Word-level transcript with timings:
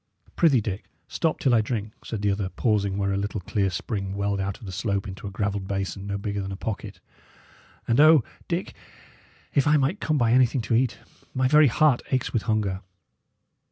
"Prithee, 0.35 0.61
Dick, 0.61 0.85
stop 1.07 1.37
till 1.39 1.53
I 1.53 1.61
drink," 1.61 1.93
said 2.03 2.23
the 2.23 2.31
other, 2.31 2.49
pausing 2.49 2.97
where 2.97 3.13
a 3.13 3.17
little 3.17 3.39
clear 3.39 3.69
spring 3.69 4.15
welled 4.15 4.39
out 4.39 4.57
of 4.57 4.65
the 4.65 4.71
slope 4.71 5.07
into 5.07 5.27
a 5.27 5.29
gravelled 5.29 5.67
basin 5.67 6.07
no 6.07 6.17
bigger 6.17 6.41
than 6.41 6.51
a 6.51 6.55
pocket. 6.57 6.99
"And 7.87 7.99
O, 7.99 8.23
Dick, 8.47 8.73
if 9.53 9.67
I 9.67 9.77
might 9.77 9.99
come 9.99 10.17
by 10.17 10.31
anything 10.31 10.61
to 10.61 10.73
eat! 10.75 10.97
my 11.35 11.47
very 11.47 11.67
heart 11.67 12.01
aches 12.09 12.33
with 12.33 12.41
hunger." 12.49 12.81